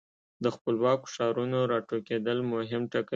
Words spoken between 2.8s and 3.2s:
ټکي وو.